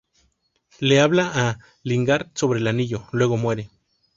Le 0.79 0.99
habla 0.99 1.29
a 1.31 1.59
Lingard 1.83 2.31
sobre 2.33 2.59
el 2.59 2.65
anillo, 2.65 3.07
luego 3.11 3.37
muere. 3.37 3.69